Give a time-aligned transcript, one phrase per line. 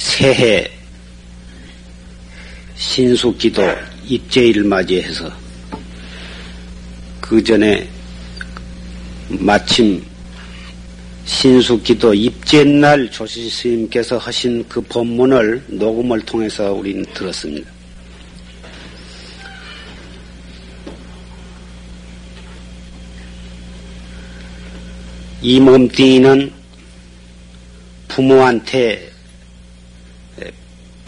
[0.00, 0.66] 새해
[2.74, 3.62] 신수기도
[4.06, 5.30] 입제일을 맞이해서
[7.20, 7.86] 그 전에
[9.28, 10.02] 마침
[11.26, 17.70] 신수기도 입제날 조시 스님께서 하신 그 법문을 녹음을 통해서 우리는 들었습니다.
[25.42, 26.52] 이 몸뚱이는
[28.08, 29.09] 부모한테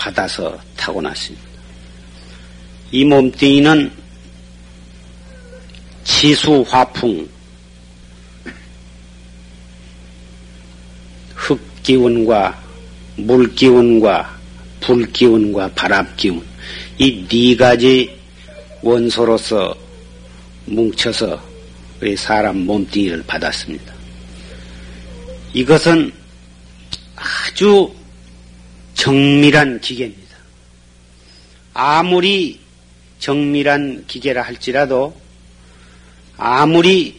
[0.02, 1.46] 받아서 타고났습니다.
[2.90, 3.92] 이 몸뚱이는
[6.02, 7.28] 지수 화풍,
[11.34, 12.60] 흙기운과
[13.16, 14.38] 물기운과
[14.80, 16.44] 불기운과 바람기운,
[16.98, 18.18] 이 네 가지
[18.82, 19.72] 원소로서
[20.66, 21.40] 뭉쳐서
[22.00, 23.94] 우리 사람 몸뚱이를 받았습니다.
[25.54, 26.12] 이것은
[27.14, 27.94] 아주
[29.02, 30.36] 정밀한 기계입니다.
[31.74, 32.60] 아무리
[33.18, 35.12] 정밀한 기계라 할지라도
[36.36, 37.16] 아무리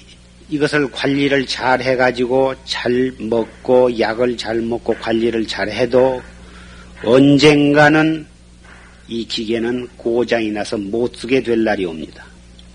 [0.48, 6.22] 이것을 관리를 잘 해가지고 잘 먹고 약을 잘 먹고 관리를 잘 해도
[7.04, 8.28] 언젠가는
[9.10, 12.26] 이 기계는 고장이 나서 못 쓰게 될 날이 옵니다.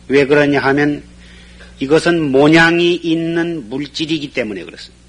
[0.09, 1.03] 왜 그러냐 하면
[1.81, 5.03] 이것은 모양이 있는 물질이기 때문에 그렇습니다.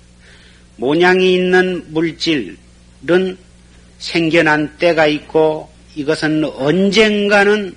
[0.77, 3.48] 모양이 있는 물질은
[3.99, 7.75] 생겨난 때가 있고 이것은 언젠가는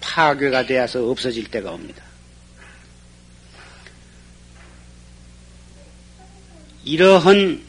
[0.00, 2.02] 파괴가 되어서 없어질 때가 옵니다.
[6.84, 7.62] 이러한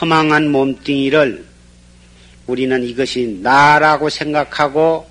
[0.00, 1.46] 허망한 몸뚱이를
[2.46, 5.08] 우리는 이것이 나라고 생각하고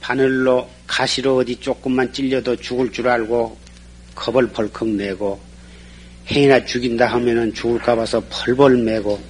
[0.00, 3.56] 바늘로 가시로 어디 조금만 찔려도 죽을 줄 알고
[4.14, 5.40] 겁을 벌컥 내고
[6.30, 9.20] 해나 죽인다 하면은 죽을까 봐서 펄벌 매고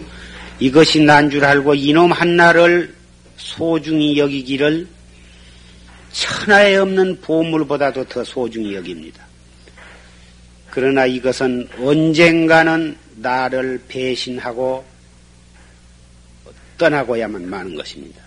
[0.58, 2.94] 이것이 난 줄 알고 이놈 한나를
[3.36, 4.86] 소중히 여기기를
[6.12, 9.24] 천하에 없는 보물보다도 더 소중히 여깁니다.
[10.70, 14.84] 그러나 이것은 언젠가는 나를 배신하고
[16.76, 18.22] 떠나고야만 마는 것입니다.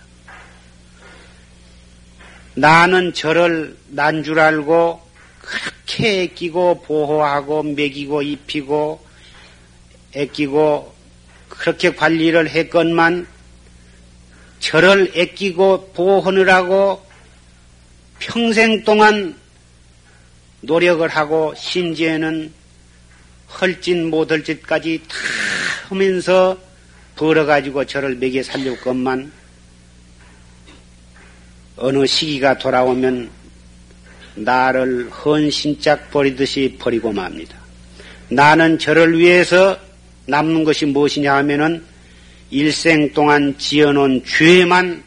[2.54, 5.03] 나는 저를 난 줄 알고
[5.44, 9.04] 그렇게 애끼고 보호하고 먹이고 입히고
[10.14, 10.94] 애끼고
[11.48, 13.26] 그렇게 관리를 했건만
[14.60, 17.04] 저를 애끼고 보호하느라고
[18.18, 19.36] 평생 동안
[20.62, 22.52] 노력을 하고 심지어는
[23.60, 25.14] 헐짓 못할 짓까지 다
[25.88, 26.58] 하면서
[27.16, 29.30] 벌어가지고 저를 먹여 살릴 것만
[31.76, 33.43] 어느 시기가 돌아오면
[34.34, 37.56] 나를 헌신짝 버리듯이 버리고 맙니다.
[38.28, 39.78] 나는 저를 위해서
[40.26, 41.84] 남는 것이 무엇이냐 하면은
[42.50, 45.02] 일생 동안 지어놓은 죄만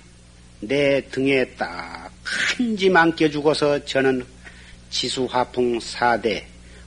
[0.60, 4.24] 내 등에 딱 한짐 안겨주고서 저는
[4.90, 6.46] 지수화풍 사대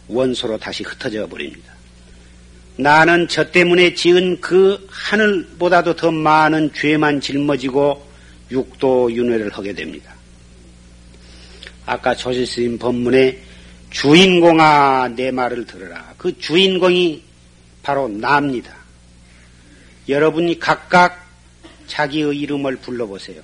[0.08, 1.72] 원소로 다시 흩어져 버립니다.
[2.76, 8.06] 나는 저 때문에 지은 그 하늘보다도 더 많은 죄만 짊어지고
[8.50, 10.14] 육도 윤회를 하게 됩니다.
[11.90, 13.36] 아까 조실스님 법문에
[13.90, 16.14] 주인공아 내 말을 들어라.
[16.16, 17.20] 그 주인공이
[17.82, 18.72] 바로 나입니다.
[20.08, 21.26] 여러분이 각각
[21.88, 23.42] 자기의 이름을 불러보세요.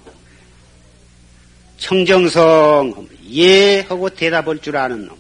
[1.79, 5.19] 청정성 예 하고 대답할 줄 아는 놈.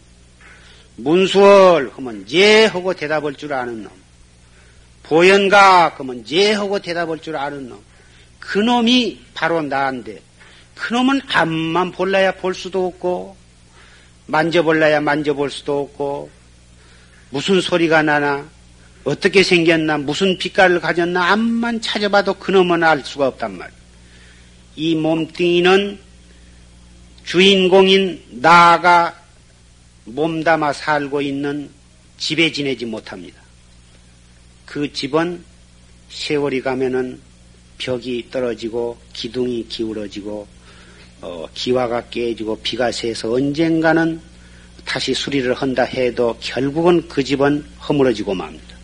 [0.95, 3.93] 문수월 하면 예 하고 대답할 줄 아는 놈.
[5.03, 7.83] 보현각 하면 예 하고 대답할 줄 아는 놈.
[8.39, 10.21] 그 놈이 바로 나인데
[10.77, 13.37] 그 놈은 앞만 볼라야 볼 수도 없고
[14.27, 16.31] 만져볼라야 만져볼 수도 없고
[17.31, 18.49] 무슨 소리가 나나
[19.05, 23.77] 어떻게 생겼나 무슨 빛깔을 가졌나 앞만 찾아봐도 그 놈은 알 수가 없단 말이야.
[24.77, 25.99] 이 몸뚱이는
[27.25, 29.19] 주인공인 나가
[30.05, 31.71] 몸담아 살고 있는
[32.19, 33.41] 집에 지내지 못합니다.
[34.67, 35.43] 그 집은
[36.11, 37.21] 세월이 가면은
[37.79, 40.56] 벽이 떨어지고 기둥이 기울어지고
[41.21, 44.21] 어, 기와가 깨지고 비가 새서 언젠가는
[44.84, 48.77] 다시 수리를 한다 해도 결국은 그 집은 허물어지고 맙니다.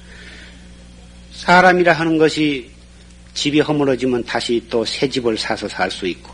[1.32, 2.70] 사람이라 하는 것이
[3.34, 6.30] 집이 허물어지면 다시 또 새 집을 사서 살 수 있고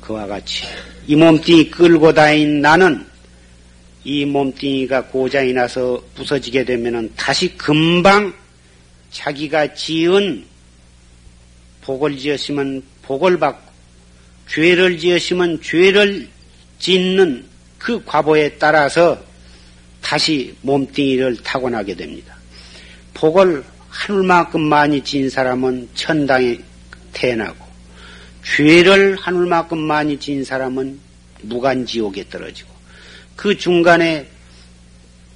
[0.00, 0.64] 그와 같이
[1.06, 3.06] 이 몸뚱이 끌고 다닌 나는
[4.04, 8.32] 이 몸뚱이가 고장이 나서 부서지게 되면은 다시 금방
[9.10, 10.44] 자기가 지은
[11.82, 13.69] 복을 지었으면 복을 받고
[14.50, 16.28] 죄를 지었으면 죄를
[16.80, 17.44] 짓는
[17.78, 19.22] 그 과보에 따라서
[20.02, 22.36] 다시 몸뚱이를 타고나게 됩니다.
[23.14, 26.58] 복을 하늘만큼 많이 진 사람은 천당에
[27.12, 27.64] 태어나고
[28.44, 30.98] 죄를 하늘만큼 많이 진 사람은
[31.42, 32.70] 무간지옥에 떨어지고
[33.36, 34.28] 그 중간에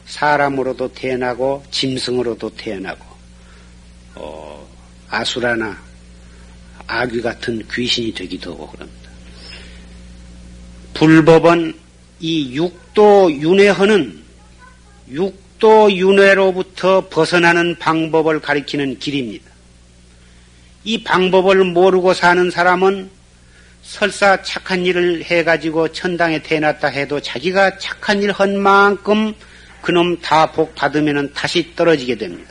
[0.06, 3.04] 사람으로도 태어나고 짐승으로도 태어나고
[4.16, 4.68] 어,
[5.08, 5.82] 아수라나
[6.86, 9.03] 아귀 같은 귀신이 되기도 하고 그럽니다.
[10.94, 11.74] 불법은
[12.20, 14.22] 이 육도 윤회하는
[15.10, 19.44] 육도 윤회로부터 벗어나는 방법을 가리키는 길입니다.
[20.84, 23.10] 이 방법을 모르고 사는 사람은
[23.82, 29.34] 설사 착한 일을 해가지고 천당에 태어났다 해도 자기가 착한 일 한 만큼
[29.82, 32.50] 그놈 다 복 받으면 다시 떨어지게 됩니다.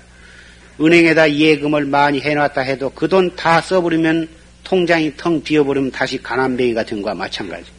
[0.79, 4.27] 은행에다 예금을 많이 해놨다 해도 그 돈 다 써버리면
[4.63, 7.72] 통장이 텅 비어버리면 다시 가난뱅이가 된 거와 마찬가지입니다.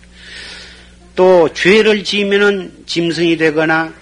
[1.17, 3.93] 또 죄를 지으면은 짐승이 되거나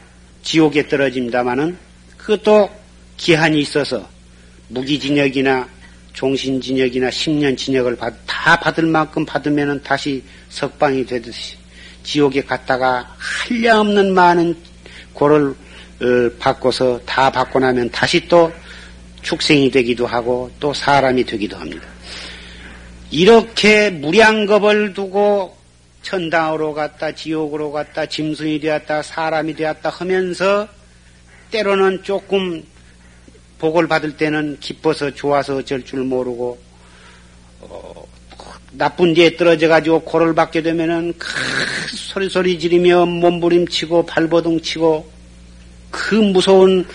[0.43, 1.77] 지옥에 떨어집니다마는
[2.17, 2.71] 그것도
[3.17, 4.09] 기한이 있어서
[4.69, 5.69] 무기징역이나
[6.13, 11.57] 종신징역이나 10년 징역을 받, 다 받을 만큼 받으면은 다시 석방이 되듯이
[12.03, 14.57] 지옥에 갔다가 한량없는 많은
[15.13, 18.53] 고를 어, 받고서 다 받고 나면 다시 또
[19.23, 21.87] 축생이 되기도 하고 또 사람이 되기도 합니다.
[23.11, 25.62] 이렇게 무량겁을 두고
[26.03, 30.69] 천당으로 갔다 지옥으로 갔다 짐승이 되었다 사람이 되었다 하면서
[31.51, 32.65] 때로는 조금
[33.59, 36.61] 복을 받을 때는 기뻐서 좋아서 어쩔 줄 모르고
[37.61, 38.07] 어,
[38.73, 41.29] 나쁜 데에 떨어져 가지고 고를 받게 되면은 큰
[41.97, 45.13] 소리 소리 지르며 몸부림치고 발버둥치고
[45.91, 46.87] 그 무서운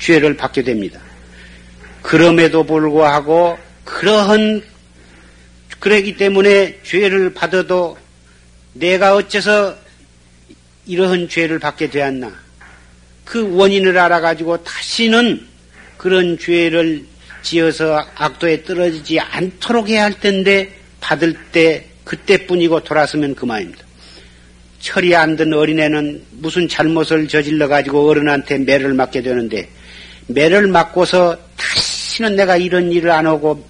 [0.00, 1.00] 죄를 받게 됩니다.
[2.02, 4.62] 그럼에도 불구하고 그러한
[5.80, 7.98] 그러기 때문에 죄를 받아도
[8.78, 9.76] 내가 어째서
[10.86, 12.32] 이러한 죄를 받게 되었나?
[13.24, 15.46] 그 원인을 알아가지고 다시는
[15.96, 17.04] 그런 죄를
[17.42, 20.70] 지어서 악도에 떨어지지 않도록 해야 할 텐데
[21.00, 23.84] 받을 때 그때뿐이고 돌아서면 그만입니다.
[24.80, 29.68] 철이 안 든 어린애는 무슨 잘못을 저질러 가지고 어른한테 매를 맞게 되는데
[30.28, 33.66] 매를 맞고서 다시는 내가 이런 일을 안 하고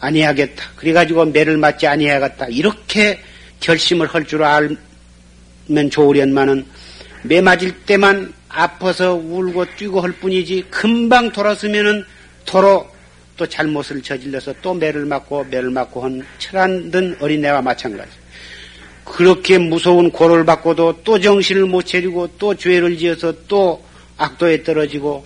[0.00, 0.64] 아니하겠다.
[0.76, 2.46] 그래가지고 매를 맞지 아니하겠다.
[2.46, 3.20] 이렇게
[3.62, 6.66] 결심을 할 줄 알면 좋으련만은
[7.22, 12.04] 매 맞을 때만 아파서 울고 뛰고 할 뿐이지 금방 돌아서면은
[12.44, 12.86] 도로
[13.36, 18.10] 또 잘못을 저질러서 또 매를 맞고 매를 맞고 한 철안 든 어린애와 마찬가지.
[19.04, 23.82] 그렇게 무서운 고를 받고도 또 정신을 못 차리고 또 죄를 지어서 또
[24.16, 25.24] 악도에 떨어지고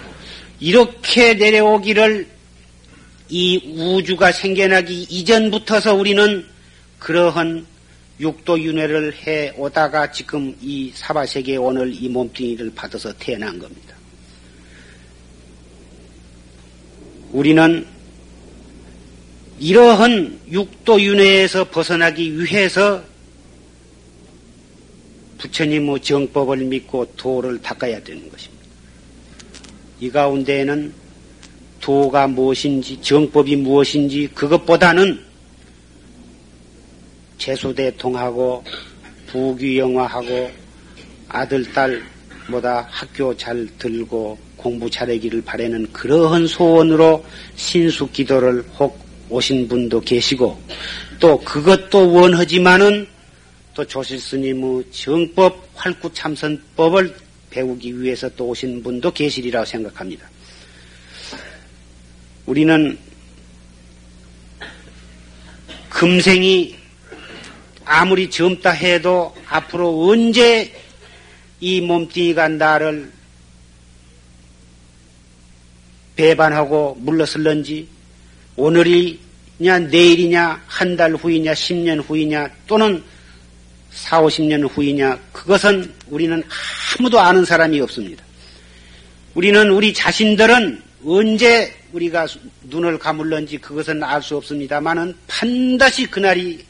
[0.60, 2.26] 이렇게 내려오기를
[3.28, 6.46] 이 우주가 생겨나기 이전부터서 우리는
[6.98, 7.66] 그러한
[8.18, 13.94] 육도 윤회를 해 오다가 지금 이 사바세계에 오늘 이 몸뚱이를 받아서 태어난 겁니다.
[17.32, 17.86] 우리는
[19.58, 23.02] 이러한 육도 윤회에서 벗어나기 위해서
[25.38, 28.64] 부처님의 정법을 믿고 도를 닦아야 되는 것입니다.
[30.00, 30.92] 이 가운데에는
[31.80, 35.25] 도가 무엇인지 정법이 무엇인지 그것보다는
[37.38, 38.64] 재수대통하고
[39.26, 40.50] 부귀영화하고
[41.28, 47.24] 아들 딸보다 학교 잘 들고 공부 잘하기를 바라는 그러한 소원으로
[47.54, 50.60] 신수 기도를 혹 오신 분도 계시고
[51.18, 53.06] 또 그것도 원하지만은
[53.74, 57.14] 또 조실 스님의 정법 활구 참선법을
[57.50, 60.28] 배우기 위해서 또 오신 분도 계시리라고 생각합니다.
[62.46, 62.96] 우리는
[65.88, 66.76] 금생이
[67.86, 70.74] 아무리 젊다 해도 앞으로 언제
[71.60, 73.10] 이 몸뚱이가 나를
[76.16, 77.88] 배반하고 물러설는지
[78.56, 83.02] 오늘이냐 내일이냐 한 달 후이냐 10년 후이냐 또는
[83.92, 86.42] 4, 50년 후이냐 그것은 우리는
[86.98, 88.24] 아무도 아는 사람이 없습니다.
[89.34, 92.26] 우리는 우리 자신들은 언제 우리가
[92.64, 96.64] 눈을 감을런지 그것은 알 수 없습니다만은 반드시 그날이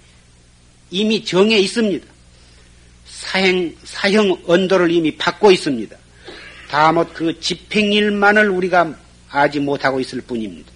[0.90, 2.07] 이미 정해 있습니다.
[3.07, 5.97] 사행, 사형 언도를 이미 받고 있습니다.
[6.69, 8.97] 다못 그 집행일만을 우리가
[9.31, 10.71] 아지 못하고 있을 뿐입니다.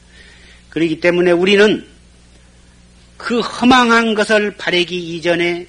[0.70, 1.86] 그렇기 때문에 우리는
[3.16, 5.66] 그 허망한 것을 바라기 이전에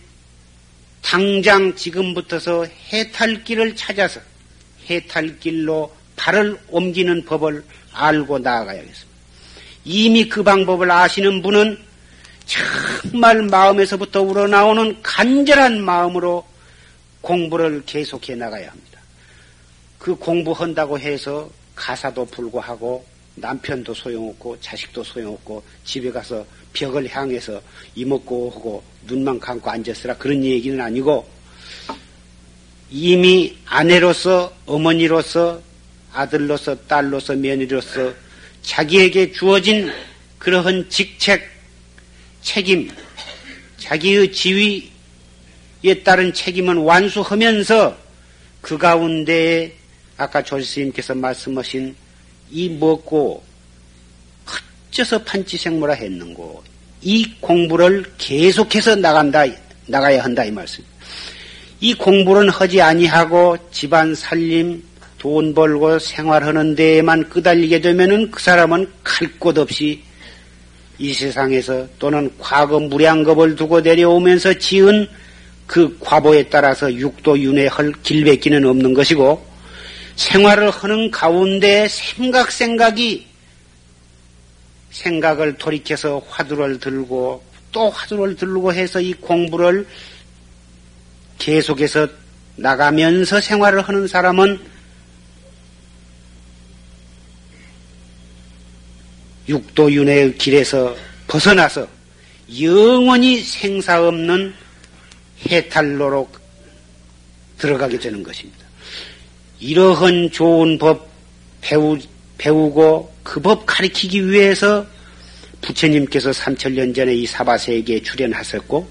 [1.01, 4.21] 당장 지금부터서 해탈길을 찾아서
[4.89, 9.11] 해탈길로 발을 옮기는 법을 알고 나아가야겠습니다.
[9.83, 11.77] 이미 그 방법을 아시는 분은
[12.51, 16.45] 정말 마음에서부터 우러나오는 간절한 마음으로
[17.21, 18.99] 공부를 계속해 나가야 합니다.
[19.97, 23.05] 그 공부한다고 해서 가사도 불구하고
[23.35, 27.61] 남편도 소용없고 자식도 소용없고 집에 가서 벽을 향해서
[27.95, 31.27] 이먹고 하고 눈만 감고 앉았으라 그런 얘기는 아니고
[32.89, 35.61] 이미 아내로서 어머니로서
[36.11, 38.13] 아들로서 딸로서 며느리로서
[38.63, 39.91] 자기에게 주어진
[40.37, 41.60] 그러한 직책,
[42.41, 42.89] 책임,
[43.77, 47.97] 자기의 지위에 따른 책임은 완수하면서
[48.61, 49.73] 그 가운데에
[50.17, 51.95] 아까 조스님께서 말씀하신
[52.51, 53.43] 이 먹고
[54.91, 56.63] 어째서 판치생모라 했는고
[57.01, 59.45] 이 공부를 계속해서 나간다
[59.87, 60.83] 나가야 한다 이 말씀.
[61.79, 64.83] 이 공부는 하지 아니하고 집안 살림
[65.17, 70.03] 돈 벌고 생활하는 데에만 끄달리게 되면은 그 사람은 갈 곳 없이
[71.01, 75.07] 이 세상에서 또는 과거 무량겁을 두고 내려오면서 지은
[75.65, 79.43] 그 과보에 따라서 육도 윤회할 길밖기는 없는 것이고
[80.15, 83.25] 생활을 하는 가운데 생각 생각이
[84.91, 87.41] 생각을 돌이켜서 화두를 들고
[87.71, 89.87] 또 화두를 들고 해서 이 공부를
[91.39, 92.07] 계속해서
[92.57, 94.59] 나가면서 생활을 하는 사람은
[99.47, 100.95] 육도윤회의 길에서
[101.27, 101.87] 벗어나서
[102.61, 104.53] 영원히 생사 없는
[105.49, 106.29] 해탈로로
[107.57, 108.65] 들어가게 되는 것입니다.
[109.59, 111.07] 이러한 좋은 법
[111.61, 111.97] 배우,
[112.37, 114.85] 배우고 그 법 가리키기 위해서
[115.61, 118.87] 부처님께서 3천년 전에 이 사바세계에 출연하셨고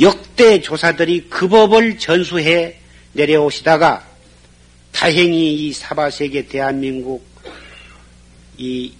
[0.00, 2.76] 역대 조사들이 그 법을 전수해
[3.12, 4.06] 내려오시다가
[4.92, 7.26] 다행히 이 사바세계 대한민국
[8.56, 8.92] 이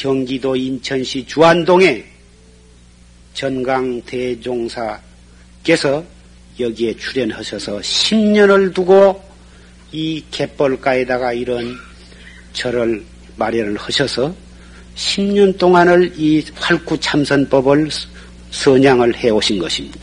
[0.00, 2.02] 경기도 인천시 주안동에
[3.34, 5.02] 전강 대종사께서
[6.58, 9.22] 여기에 출연하셔서 10년을 두고
[9.92, 11.76] 이 갯벌가에다가 이런
[12.54, 13.04] 절을
[13.36, 14.34] 마련을 하셔서
[14.96, 17.90] 10년 동안을 이 활구 참선법을
[18.52, 20.00] 선양을 해 오신 것입니다.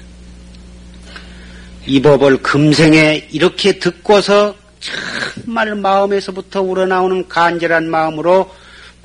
[1.87, 8.47] 이 법을 금생에 이렇게 듣고서 정말 마음에서부터 우러나오는 간절한 마음으로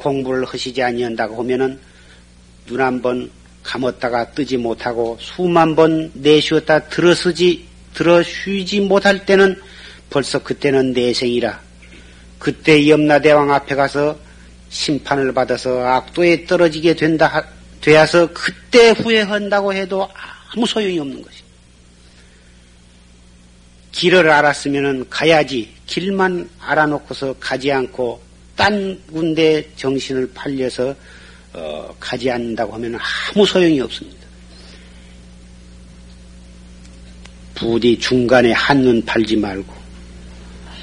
[0.03, 1.79] 공부를 하시지 아니한다고 하면은
[2.67, 3.31] 눈 한 번
[3.63, 9.61] 감았다가 뜨지 못하고 수만 번 내쉬었다 들어서지 들어 쉬지 못할 때는
[10.11, 11.61] 벌써 그때는 내생이라
[12.39, 14.19] 그때 염라대왕 앞에 가서
[14.69, 17.47] 심판을 받아서 악도에 떨어지게 된다
[17.81, 20.09] 되어서 그때 후회한다고 해도
[20.55, 21.43] 아무 소용이 없는 것이.
[23.93, 28.21] 길을 알았으면 가야지 길만 알아놓고서 가지 않고
[28.62, 30.95] 딴 군데 정신을 팔려서
[31.52, 32.97] 어, 가지 않는다고 하면
[33.35, 34.23] 아무 소용이 없습니다.
[37.57, 39.75] 부디 중간에 한눈 팔지 말고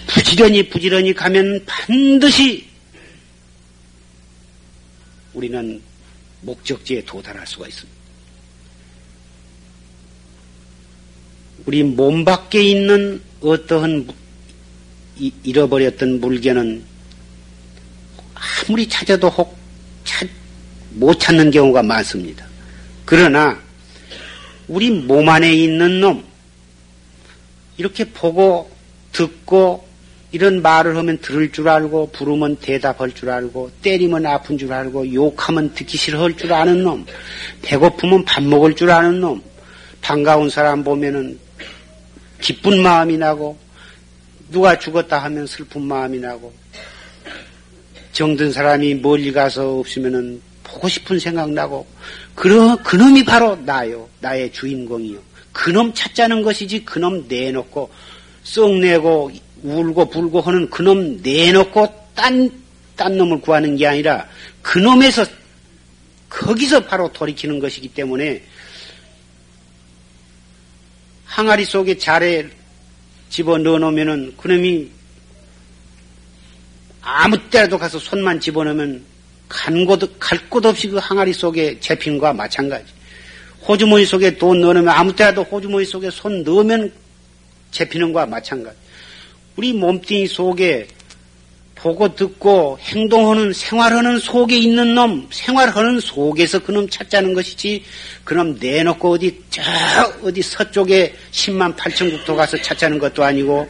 [0.08, 2.68] 부지런히 부지런히 가면 반드시
[5.34, 5.82] 우리는
[6.42, 8.00] 목적지에 도달할 수가 있습니다.
[11.66, 14.10] 우리 몸 밖에 있는 어떠한
[15.44, 16.89] 잃어버렸던 물건은
[18.40, 22.46] 아무리 찾아도 혹못 찾는 경우가 많습니다.
[23.06, 23.60] 그러나
[24.68, 26.24] 우리 몸 안에 있는 놈
[27.78, 28.70] 이렇게 보고
[29.12, 29.88] 듣고
[30.32, 35.74] 이런 말을 하면 들을 줄 알고 부르면 대답할 줄 알고 때리면 아픈 줄 알고 욕하면
[35.74, 37.06] 듣기 싫어할 줄 아는 놈
[37.64, 39.42] 배고프면 밥 먹을 줄 아는 놈
[40.02, 41.40] 반가운 사람 보면은
[42.42, 43.58] 기쁜 마음이 나고
[44.52, 46.54] 누가 죽었다 하면 슬픈 마음이 나고
[48.12, 51.88] 정든 사람이 멀리 가서 없으면은 보고 싶은 생각 나고
[52.36, 54.08] 그러 그놈이 바로 나요.
[54.20, 55.20] 나의 주인공이요.
[55.52, 57.90] 그놈 찾자는 것이지 그놈 내놓고
[58.44, 59.32] 썩내고
[59.64, 62.50] 울고 불고 하는 그놈 내놓고 딴,
[62.96, 64.28] 딴 놈을 구하는 게 아니라
[64.62, 65.26] 그놈에서
[66.30, 68.44] 거기서 바로 돌이키는 것이기 때문에
[71.26, 72.48] 항아리 속에 자래
[73.30, 74.90] 집어 넣어 놓으면은 그놈이
[77.02, 79.04] 아무 때라도 가서 손만 집어넣으면
[80.20, 81.80] 갈곳 없이 그 항아리 속에
[82.18, 82.86] 거와 마찬가지.
[83.68, 86.92] 호주머니 속에 돈 넣으면 아무 때라도 호주머니 속에 손 넣으면
[87.72, 88.78] 잡히는 거와 마찬가지.
[89.56, 90.88] 우리 몸뚱이 속에
[91.76, 97.84] 보고 듣고 행동하는 생활하는 속에 있는 놈, 생활하는 속에서 그놈 찾자는 것이지
[98.26, 99.62] 그놈 내놓고 어디 저
[100.22, 103.68] 어디 서쪽에 10만 8천 국도 가서 찾자는 것도 아니고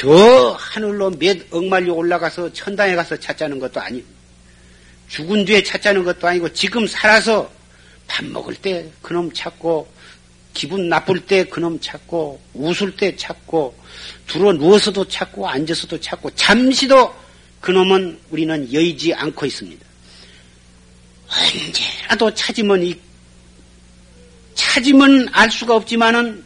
[0.00, 4.06] 저 하늘로 몇 억만리 올라가서 천당에 가서 찾자는 것도 아니고
[5.08, 7.50] 죽은 뒤에 찾자는 것도 아니고 지금 살아서
[8.06, 9.86] 밥 먹을 때 그놈 찾고
[10.54, 13.76] 기분 나쁠 때 그놈 찾고 웃을 때 찾고
[14.26, 17.14] 들어 누워서도 찾고 앉아서도 찾고 잠시도
[17.60, 19.86] 그놈은 우리는 여의지 않고 있습니다.
[21.28, 22.98] 언제라도 찾으면 이
[24.54, 26.42] 찾으면 알 수가 없지만은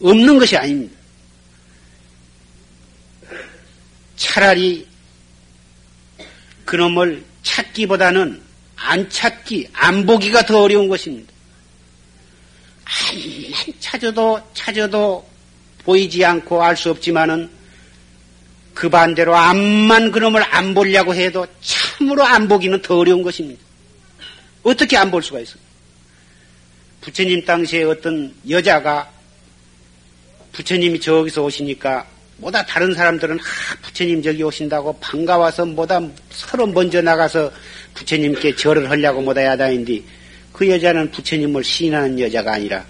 [0.00, 1.03] 없는 것이 아닙니다.
[4.24, 4.86] 차라리
[6.64, 8.40] 그놈을 찾기보다는
[8.76, 11.30] 안 찾기, 안 보기가 더 어려운 것입니다.
[12.84, 15.28] 안만 찾아도 찾아도
[15.84, 17.50] 보이지 않고 알 수 없지만은
[18.72, 23.62] 그 반대로 암만 그놈을 안 보려고 해도 참으로 안 보기는 더 어려운 것입니다.
[24.62, 25.62] 어떻게 안 볼 수가 있어요?
[27.02, 29.10] 부처님 당시에 어떤 여자가
[30.52, 36.00] 부처님이 저기서 오시니까 뭐다 다른 사람들은 아, 부처님 저기 오신다고 반가워서 뭐다
[36.30, 37.50] 서로 먼저 나가서
[37.94, 40.02] 부처님께 절을 하려고 뭐다 야다인데
[40.52, 42.84] 그 여자는 부처님을 시인하는 여자가 아니라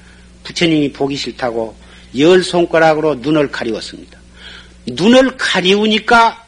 [0.45, 1.75] 부처님이 보기 싫다고
[2.19, 4.19] 열 손가락으로 눈을 가리웠습니다.
[4.87, 6.45] 눈을 가리우니까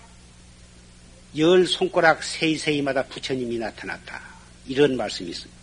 [1.38, 4.20] 열 손가락 세이세이마다 부처님이 나타났다.
[4.68, 5.55] 이런 말씀이 있습니다.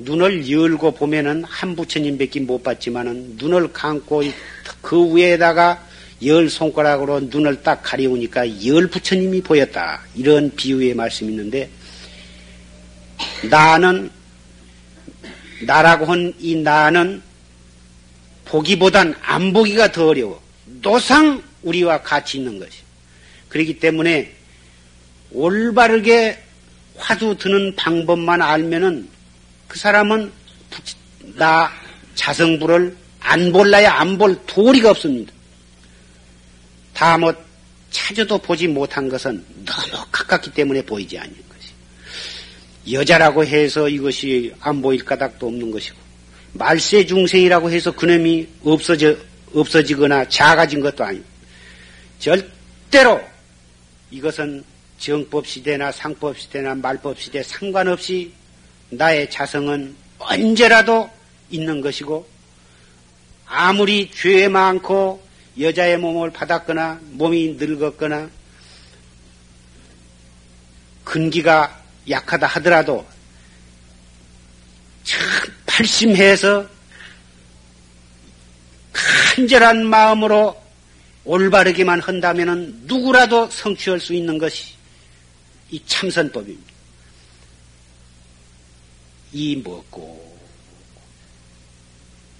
[0.00, 4.22] 눈을 열고 보면은 한 부처님밖에 못 봤지만은 눈을 감고
[4.80, 5.86] 그 위에다가
[6.24, 10.02] 열 손가락으로 눈을 딱 가리우니까 열 부처님이 보였다.
[10.14, 11.68] 이런 비유의 말씀이 있는데
[13.50, 14.10] 나는
[15.66, 17.22] 나라고 한 이 나는
[18.46, 20.42] 보기보단 안 보기가 더 어려워.
[20.82, 22.78] 노상 우리와 같이 있는 것이.
[23.48, 24.34] 그렇기 때문에
[25.32, 26.38] 올바르게
[26.96, 29.08] 화두 드는 방법만 알면은
[29.70, 30.32] 그 사람은
[31.36, 31.70] 나
[32.16, 35.32] 자성부를 안 볼라야 안 볼 도리가 없습니다.
[36.92, 37.32] 다뭐
[37.92, 42.92] 찾아도 보지 못한 것은 너무 가깝기 때문에 보이지 않는 것이.
[42.92, 45.96] 여자라고 해서 이것이 안 보일 까닭도 없는 것이고
[46.54, 49.16] 말세 중생이라고 해서 그놈이 없어져
[49.54, 51.24] 없어지거나 작아진 것도 아니고
[52.18, 53.20] 절대로
[54.10, 54.64] 이것은
[54.98, 58.32] 정법 시대나 상법 시대나 말법 시대 상관없이
[58.90, 61.10] 나의 자성은 언제라도
[61.50, 62.28] 있는 것이고
[63.46, 65.22] 아무리 죄 많고
[65.58, 68.30] 여자의 몸을 받았거나 몸이 늙었거나
[71.04, 73.06] 근기가 약하다 하더라도
[75.02, 75.20] 참
[75.66, 76.68] 팔심해서
[78.92, 80.60] 간절한 마음으로
[81.24, 84.74] 올바르게만 한다면 누구라도 성취할 수 있는 것이
[85.70, 86.69] 이 참선법입니다.
[89.32, 90.38] 이 먹고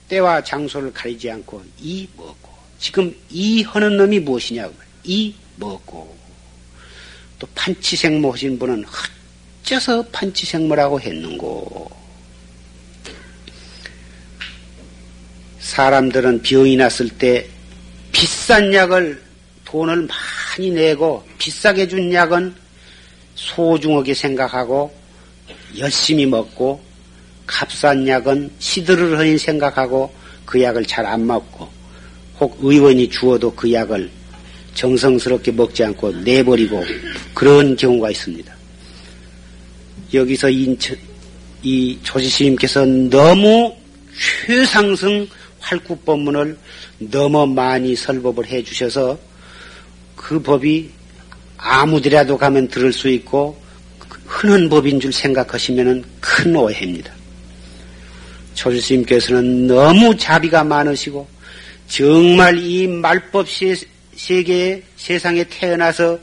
[0.08, 4.74] 때와 장소를 가리지 않고 이 먹고 지금 이 하는 놈이 무엇이냐고
[5.04, 6.18] 이 먹고.
[7.38, 8.84] 또 판치생모 하신 분은
[9.62, 11.90] 어째서 판치생모라고 했는고?
[15.60, 17.46] 사람들은 병이 났을 때
[18.12, 19.22] 비싼 약을
[19.64, 22.54] 돈을 많이 내고 비싸게 준 약은
[23.36, 24.94] 소중하게 생각하고
[25.78, 26.80] 열심히 먹고
[27.46, 30.12] 값싼 약은 시들으러니 생각하고
[30.44, 31.68] 그 약을 잘 안 먹고
[32.40, 34.10] 혹 의원이 주어도 그 약을
[34.74, 36.82] 정성스럽게 먹지 않고 내버리고
[37.34, 38.54] 그런 경우가 있습니다.
[40.14, 40.96] 여기서 인천,
[41.62, 43.74] 이 조지스님께서 너무
[44.46, 45.28] 최상승
[45.60, 46.56] 활구법문을
[46.98, 49.18] 너무 많이 설법을 해 주셔서
[50.16, 50.90] 그 법이
[51.58, 53.59] 아무데라도 가면 들을 수 있고
[54.30, 57.12] 흔한 법인 줄 생각하시면 큰 오해입니다.
[58.54, 61.26] 조주스님께서는 너무 자비가 많으시고
[61.88, 63.48] 정말 이 말법
[64.14, 66.18] 세계에 세상에 태어나서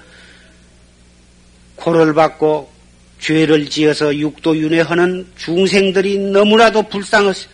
[1.76, 2.72] 고를 받고
[3.20, 7.48] 죄를 지어서 육도윤회하는 중생들이 너무나도 불쌍하시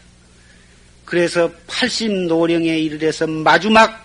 [1.04, 4.04] 그래서 80노령에 이르러서 마지막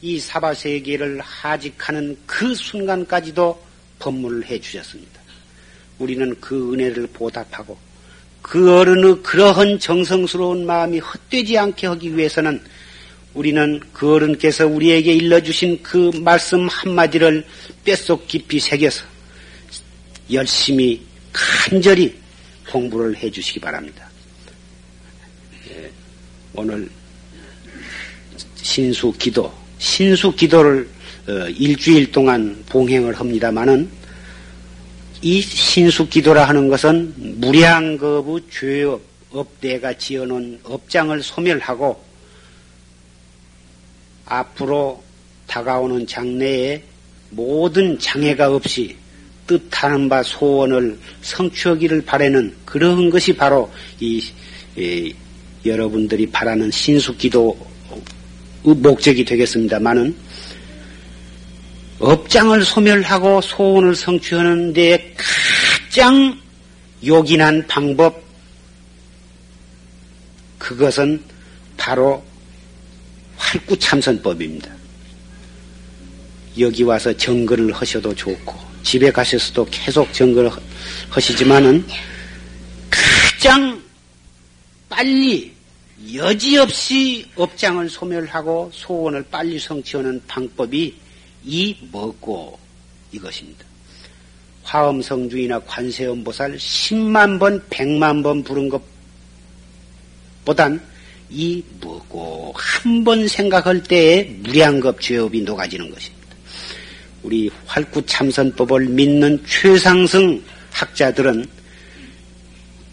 [0.00, 3.60] 이 사바세계를 하직하는 그 순간까지도
[3.98, 5.21] 법문을 해 주셨습니다.
[5.98, 7.76] 우리는 그 은혜를 보답하고
[8.40, 12.60] 그 어른의 그러한 정성스러운 마음이 헛되지 않게 하기 위해서는
[13.34, 17.44] 우리는 그 어른께서 우리에게 일러주신 그 말씀 한마디를
[17.84, 19.04] 뼛속 깊이 새겨서
[20.30, 21.00] 열심히
[21.32, 22.14] 간절히
[22.70, 24.08] 공부를 해 주시기 바랍니다.
[25.70, 25.90] 예,
[26.54, 26.88] 오늘
[28.56, 30.88] 신수 기도, 신수 기도를
[31.28, 33.88] 어, 일주일 동안 봉행을 합니다마는
[35.22, 42.02] 이 신수 기도라 하는 것은 무량거부 죄업 업대가 지어놓은 업장을 소멸하고
[44.26, 45.02] 앞으로
[45.46, 46.82] 다가오는 장래에
[47.30, 48.96] 모든 장애가 없이
[49.46, 54.20] 뜻하는 바 소원을 성취하기를 바라는 그런 것이 바로 이,
[54.76, 55.14] 이
[55.64, 57.56] 여러분들이 바라는 신수기도
[58.64, 60.14] 목적이 되겠습니다만은
[62.02, 65.14] 업장을 소멸하고 소원을 성취하는 데
[65.88, 66.36] 가장
[67.04, 68.20] 요긴한 방법,
[70.58, 71.22] 그것은
[71.76, 72.24] 바로
[73.36, 74.68] 활구 참선법입니다.
[76.58, 80.50] 여기 와서 정글을 하셔도 좋고, 집에 가셔서도 계속 정글을
[81.08, 81.86] 하시지만은,
[82.90, 83.80] 가장
[84.88, 85.54] 빨리
[86.12, 91.01] 여지없이 업장을 소멸하고 소원을 빨리 성취하는 방법이
[91.44, 92.58] 이 먹고
[93.12, 93.64] 이것입니다.
[94.62, 98.70] 화엄성주이나 관세음보살 10만 번, 100만 번 부른
[100.44, 100.80] 것보단
[101.30, 106.22] 이 먹고 한 번 생각할 때에 무량겁 죄업이 녹아지는 것입니다.
[107.22, 111.46] 우리 활구참선법을 믿는 최상승 학자들은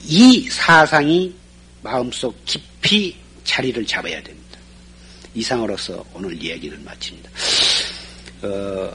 [0.05, 1.33] 이 사상이
[1.81, 4.39] 마음속 깊이 자리를 잡아야 됩니다.
[5.35, 7.29] 이상으로서 오늘 이야기를 마칩니다.
[8.41, 8.91] 어,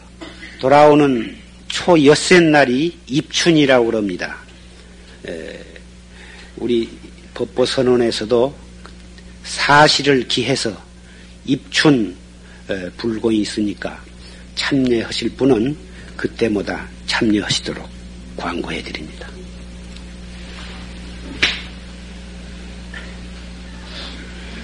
[0.59, 1.37] 돌아오는
[1.69, 4.37] 초 엿새 날이 입춘이라고 그럽니다.
[5.29, 5.61] 에,
[6.57, 6.89] 우리
[7.35, 8.55] 법보 선언에서도
[9.43, 10.75] 사실을 기해서
[11.45, 12.17] 입춘
[12.71, 14.03] 에, 불공이 있으니까
[14.55, 15.77] 참여하실 분은
[16.17, 17.89] 그때마다 참여하시도록
[18.37, 19.34] 광고해 드립니다.